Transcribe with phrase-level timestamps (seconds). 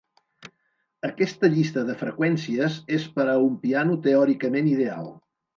[1.09, 5.17] Aquesta llista de freqüències és per a un piano teòricament ideal.